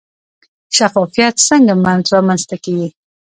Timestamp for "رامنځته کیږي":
2.13-2.87